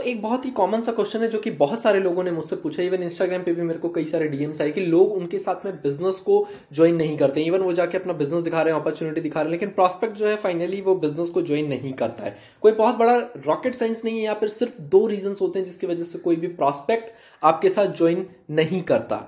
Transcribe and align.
एक 0.00 0.20
बहुत 0.22 0.44
ही 0.44 0.50
कॉमन 0.50 0.80
सा 0.80 0.92
क्वेश्चन 0.92 1.20
है 1.20 1.28
जो 1.28 1.38
कि 1.38 1.50
बहुत 1.58 1.80
सारे 1.80 2.00
लोगों 2.00 2.24
ने 2.24 2.30
मुझसे 2.30 2.56
पूछा 2.56 2.82
इवन 2.82 3.02
इंस्टाग्राम 3.02 3.42
पे 3.42 3.52
भी 3.52 3.62
मेरे 3.62 3.78
को 3.78 3.88
कई 3.88 4.04
सारे 4.04 4.28
डीएम्स 4.28 4.60
आए 4.60 4.70
कि 4.70 4.84
लोग 4.86 5.12
उनके 5.12 5.38
साथ 5.38 5.64
में 5.64 5.74
बिज़नेस 5.82 6.20
को 6.26 6.46
ज्वाइन 6.72 6.96
नहीं 6.96 7.16
करते 7.16 7.42
इवन 7.42 7.60
वो 7.60 7.72
जाके 7.72 7.98
अपना 7.98 8.12
बिज़नेस 8.12 8.42
दिखा 8.42 8.62
रहे 8.62 8.74
हैं 8.74 8.80
अपॉर्चुनिटी 8.80 9.20
दिखा 9.20 9.40
रहे 9.40 9.48
हैं 9.48 9.50
लेकिन 9.50 9.70
प्रॉस्पेक्ट 9.70 10.16
जो 10.16 10.26
है 10.28 10.36
फाइनली 10.36 10.80
वो 10.80 10.94
बिज़नेस 11.06 11.30
को 11.30 11.42
ज्वाइन 11.42 11.68
नहीं 11.68 11.92
करता 11.94 12.24
है 12.24 12.36
कोई 12.62 12.72
बहुत 12.72 12.96
बड़ा 12.96 13.16
रॉकेट 13.46 13.74
साइंस 13.74 14.04
नहीं 14.04 14.18
है 14.18 14.24
या 14.24 14.34
फिर 14.34 14.48
सिर्फ़ 14.48 14.80
दो 14.90 15.06
रीजन 15.06 15.34
होते 15.40 15.58
हैं 15.58 15.66
जिसकी 15.66 15.86
वजह 15.86 16.04
से 16.04 16.18
कोई 16.18 16.36
भी 16.36 16.48
प्रॉस्पेक्ट 16.60 17.12
आपके 17.42 17.70
साथ 17.70 17.96
ज्वाइन 17.96 18.26
नहीं 18.50 18.82
करता 18.82 19.26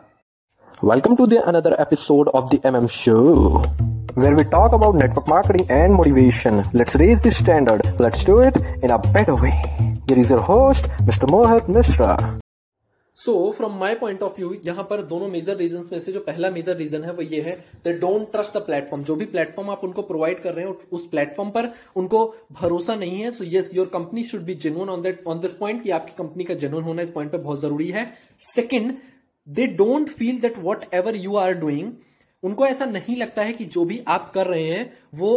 welcome 0.83 1.17
to 1.17 1.27
the 1.27 1.41
another 1.47 1.73
episode 1.79 2.29
of 2.33 2.49
the 2.51 2.59
MM 2.61 2.89
Show, 2.89 3.63
where 4.15 4.35
we 4.35 4.45
talk 4.47 4.73
about 4.73 4.95
network 4.95 5.29
marketing 5.29 5.71
and 5.71 5.95
motivation. 5.95 6.65
Let's 6.73 6.95
raise 6.97 7.21
the 7.21 7.31
standard. 7.33 7.87
Let's 8.01 8.25
do 8.25 8.41
it 8.41 8.57
in 8.83 8.91
a 8.91 8.99
better 9.11 9.37
way. 9.37 9.90
Here 10.11 10.19
is 10.19 10.31
your 10.31 10.41
host, 10.41 10.87
Mr. 11.01 11.27
Mohit 11.31 11.69
Mishra. 11.69 12.15
So 13.19 13.33
from 13.57 13.77
my 13.81 13.95
point 13.95 14.23
of 14.23 14.37
view 14.37 14.53
यहाँ 14.65 14.85
पर 14.91 15.03
दोनों 15.07 15.29
major 15.29 15.57
reason 15.57 15.83
में 15.93 15.99
से 16.01 16.13
जो 16.13 16.21
पहला 16.21 16.51
major 16.51 16.77
reason 16.77 17.05
है 17.05 17.13
वो 17.13 17.23
ये 17.25 17.41
है 17.41 17.53
they 17.85 17.93
don't 17.99 18.31
trust 18.33 18.57
the 18.57 18.63
platform 18.67 19.03
जो 19.05 19.15
भी 19.17 19.25
प्लेटफॉर्म 19.27 19.71
आप 19.71 19.85
उनको 19.85 20.03
प्रोवाइड 20.03 20.43
कर 20.43 20.55
रहे 20.55 20.65
हैं 20.67 20.75
उस 20.93 21.07
प्लेटफॉर्म 21.09 21.51
पर 21.51 21.71
उनको 21.97 22.25
भरोसा 22.53 22.95
नहीं 22.95 23.21
है 23.21 23.31
so 23.31 23.45
yes 23.47 23.71
your 23.75 23.87
company 23.95 24.25
should 24.25 24.43
be 24.45 24.55
genuine 24.65 24.89
on 24.89 25.03
that 25.03 25.23
on 25.27 25.41
this 25.41 25.55
point 25.57 25.91
आपकी 25.93 26.15
कंपनी 26.19 26.45
का 26.45 26.55
जेनुअन 26.57 26.85
होना 26.85 27.03
इस 27.03 27.11
पॉइंट 27.11 27.33
पर 27.33 27.39
बहुत 27.39 27.61
ज़रूरी 27.61 27.89
है 27.91 28.07
second 28.49 28.93
they 29.49 29.67
don't 29.77 30.09
feel 30.11 30.41
that 30.41 30.59
whatever 30.95 31.17
you 31.19 31.37
are 31.39 31.55
doing 31.61 31.93
उनको 32.43 32.67
ऐसा 32.67 32.87
नहीं 32.89 33.17
लगता 33.17 33.43
है 33.43 33.53
कि 33.53 33.65
जो 33.69 33.85
भी 33.85 34.03
आप 34.09 34.31
कर 34.35 34.47
रहे 34.47 34.65
हैं 34.65 34.93
वो 35.15 35.35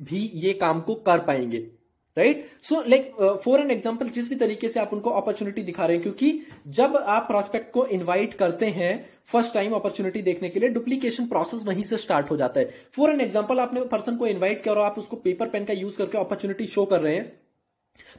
भी 0.00 0.30
ये 0.36 0.52
काम 0.56 0.80
को 0.80 0.94
कर 1.06 1.18
पाएँगे 1.26 1.66
right 2.16 2.46
so 2.62 2.82
like 2.88 3.12
for 3.44 3.60
an 3.60 3.70
example 3.70 4.08
जिस 4.10 4.28
भी 4.28 4.36
तरीके 4.36 4.68
से 4.68 4.80
आप 4.80 4.92
उनको 4.92 5.10
अपॉर्चुनिटी 5.12 5.62
दिखा 5.62 5.86
रहे 5.86 5.96
हैं, 5.96 6.02
क्योंकि 6.02 6.46
जब 6.68 6.96
आप 6.96 7.26
प्रोस्पेक्ट 7.28 7.72
को 7.72 7.86
इनवाइट 7.88 8.34
करते 8.34 8.66
हैं 8.68 9.08
फ़र्स्ट 9.26 9.54
टाइम 9.54 9.72
अपॉर्चुनिटी 9.74 10.22
देखने 10.22 10.48
के 10.48 10.60
लिए 10.60 10.68
डुप्लीकेशन 10.70 11.26
प्रोसेस 11.26 11.64
वहीं 11.66 11.82
से 11.82 11.96
स्टार्ट 11.98 12.30
हो 12.30 12.36
जाता 12.36 12.60
है। 12.60 12.70
फॉर 12.96 13.10
एन 13.10 13.20
एग्ज़ाम्पल 13.20 13.60
आपने 13.60 13.80
पर्सन 13.86 14.16
को 14.16 14.26
इन्वाइट 14.26 14.62
किया 14.62 14.74
और 14.74 14.80
आप 14.82 14.98
उसको 14.98 15.16
पेपर 15.18 15.48
पेन 15.48 15.64
का 15.64 15.72
यूज़ 15.74 15.96
करके 15.98 16.18
अपॉर्चुनिटी 16.18 16.66
शो 16.66 16.84
कर 16.84 17.00
रहे 17.00 17.14
हैं 17.14 17.32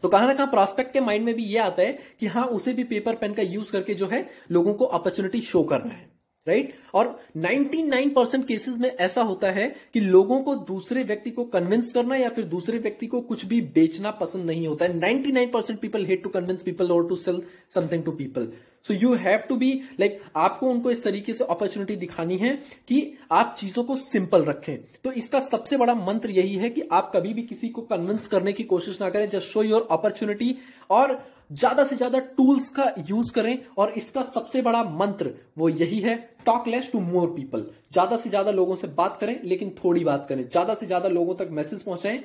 तो 0.04 0.10
कहाँ 0.10 0.28
ना 0.28 0.34
कहाँ 0.34 0.48
प्रोस्पेक्ट 0.48 0.94
के 0.94 1.00
माइंड 1.02 1.26
में 1.26 1.34
भी 1.36 1.44
ये 1.46 1.58
आता 1.60 1.82
है 1.82 1.98
कि 2.20 2.28
हाँ 2.28 2.46
उसे 2.50 2.74
भी 2.74 2.84
पेपर 2.86 3.16
पेन 3.16 3.34
का 3.34 3.44
यूज़ 3.44 3.72
करके 3.72 3.94
जो 3.94 4.08
है, 4.08 4.30
लोगों 4.52 4.74
को 4.74 4.86
अपॉर्चुनिटी 4.88 5.42
शो 5.42 5.64
करना 5.64 5.94
है। 5.94 6.10
राइट? 6.48 6.74
और 6.94 7.20
99 7.38 8.10
परसेंट 8.10 8.48
केसेस 8.48 8.78
में 8.78 8.90
ऐसा 8.90 9.22
होता 9.22 9.52
है 9.52 9.68
कि 9.94 10.00
लोगों 10.00 10.40
को 10.42 10.56
दूसरे 10.56 11.04
व्यक्ति 11.04 11.32
को 11.32 11.44
कन्विंस 11.46 11.92
करना 11.94 12.16
या 12.16 12.30
फिर 12.30 12.46
दूसरे 12.46 12.78
व्यक्ति 12.78 13.08
को 13.08 13.22
कुछ 13.22 13.46
भी 13.46 13.62
बेचना 13.76 14.12
पसंद 14.12 14.46
नहीं 14.46 14.68
होता 14.68 14.86
है। 14.86 15.00
99 15.00 15.52
percent 15.52 15.80
people 15.80 16.06
hate 16.06 16.24
to 16.24 16.30
convince 16.30 16.64
people 16.64 16.92
और 16.92 17.08
to 17.10 17.16
sell 17.16 17.42
something 17.70 18.04
to 18.04 18.12
people 18.12 18.52
so 18.86 18.94
you 18.94 19.14
have 19.14 19.40
to 19.40 19.56
be 19.56 19.72
like 20.00 20.20
आपको 20.36 20.68
उनको 20.68 20.92
इस 20.92 21.04
तरीके 21.04 21.34
से 21.34 21.44
अपॉर्चुनिटी 21.44 21.96
दिखानी 21.96 22.38
है 22.38 22.54
कि 22.88 23.18
आप 23.32 23.56
चीज़ों 23.60 23.84
को 23.84 23.96
सिंपल 23.96 24.46
रखें। 24.46 24.78
तो 25.04 25.12
इसका 25.12 25.40
सबसे 25.40 25.78
बड़ा 25.78 25.96
मंत्र 25.96 26.30
यही 26.30 26.56
है 26.56 26.70
कि 26.70 26.82
आप 26.92 27.12
कभी 27.16 27.34
भी 27.34 27.42
किसी 27.42 27.70
को 27.70 27.82
कन्विंस 27.82 28.28
करने 28.28 28.54
की 28.54 28.64
कोशिश 28.64 29.02
ना 29.02 29.10
करें। 29.10 29.30
जस्ट 29.30 29.48
शो 29.48 29.64
योर 29.64 29.88
अपॉर्चुनिटी 29.92 30.56
और 30.90 31.14
ज़्यादा 31.50 31.84
से 31.84 31.96
ज़्यादा 31.96 32.20
टूल्स 32.38 32.70
का 32.70 32.86
यूज़ 33.10 33.32
करें 33.34 33.58
और 33.78 33.92
इसका 33.98 34.22
सबसे 34.24 34.62
बड़ा 34.62 34.84
मंत्र 34.84 35.32
वो 35.58 35.70
यही 35.70 36.00
है 36.00 36.16
talk 36.46 36.68
less 36.68 36.90
to 36.92 37.00
more 37.02 37.28
people 37.30 37.66
ज़्यादा 37.94 38.18
से 38.18 38.30
ज़्यादा 38.30 38.52
लोगों 38.52 38.76
से 38.76 38.88
बात 38.90 39.18
करें, 39.22 39.40
लेकिन 39.44 39.70
थोड़ी 39.84 40.04
बात 40.04 40.26
करें। 40.30 40.44
ज़्यादा 40.44 40.74
से 40.74 40.86
ज़्यादा 40.86 41.10
लोगों 41.10 41.36
तक 41.36 41.50
मैसेज 41.52 41.82
पहुंचाएँ, 41.82 42.24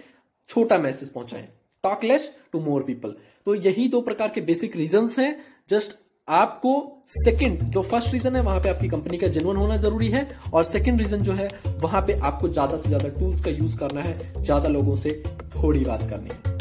छोटा 0.50 0.78
message 0.78 1.11
पहुंचाएँ। 1.11 1.48
Talk 1.84 2.05
less 2.05 2.33
to 2.53 2.61
more 2.61 2.83
people 2.83 3.15
तो 3.47 3.55
यही 3.56 3.89
दो 3.89 4.00
प्रकार 4.00 4.28
के 4.28 4.41
बेसिक 4.43 4.77
रीजन 4.77 5.09
हैं। 5.19 5.37
जस्ट 5.70 5.97
आपको 6.28 6.73
सेकंड 7.15 7.62
जो 7.65 7.83
फ़र्स्ट 7.83 8.12
रीजन 8.12 8.37
है, 8.37 8.43
वहाँ 8.43 8.61
पे 8.61 8.69
आपकी 8.69 8.89
कंपनी 8.89 9.19
का 9.19 9.28
जेनुअन 9.28 9.56
होना 9.56 9.77
ज़रूरी 9.78 10.09
है। 10.09 10.28
और 10.53 10.65
सेकंड 10.65 11.00
रीजन 11.00 11.23
जो 11.23 11.33
है, 11.33 11.48
वहाँ 11.81 12.03
पे 12.06 12.19
आपको 12.20 12.49
ज़्यादा 12.49 12.77
से 12.77 12.89
ज़्यादा 12.89 13.09
टूल्स 13.10 13.44
का 13.44 13.50
यूज़ 13.53 13.78
करना 13.78 14.03
है, 14.03 14.43
ज़्यादा 14.43 14.69
लोगों 14.69 14.97
से 14.97 15.22
थोड़ी 15.54 15.84
बात 15.84 16.09
करनी 16.10 16.31
है। 16.31 16.52